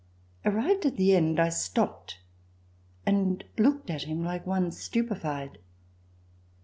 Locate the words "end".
1.15-1.39